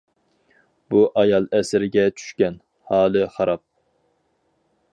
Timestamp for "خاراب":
3.37-3.63